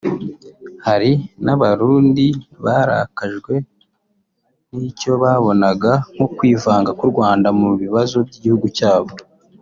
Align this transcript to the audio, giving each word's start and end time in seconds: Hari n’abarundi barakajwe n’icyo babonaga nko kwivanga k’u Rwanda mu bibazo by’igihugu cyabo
Hari 0.87 1.11
n’abarundi 1.45 2.25
barakajwe 2.63 3.53
n’icyo 4.75 5.11
babonaga 5.23 5.91
nko 6.13 6.25
kwivanga 6.37 6.89
k’u 6.97 7.07
Rwanda 7.11 7.47
mu 7.59 7.67
bibazo 7.81 8.17
by’igihugu 8.27 8.67
cyabo 8.77 9.11